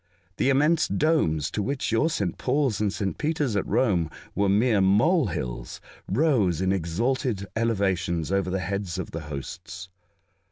The 0.37 0.49
immense 0.49 0.87
domes, 0.87 1.51
to 1.51 1.61
which 1.61 1.91
your 1.91 2.05
S. 2.07 2.19
Paul's, 2.39 2.81
and 2.81 2.89
S. 2.91 3.03
Peter's 3.19 3.55
at 3.55 3.67
Home, 3.67 4.09
were 4.33 4.49
mere 4.49 4.81
mole 4.81 5.27
hills, 5.27 5.79
rose 6.11 6.59
in 6.59 6.71
exalted 6.71 7.45
elevations 7.55 8.31
over 8.31 8.49
the 8.49 8.57
heads 8.61 8.97
of 8.97 9.11
the 9.11 9.19
hosts. 9.21 9.89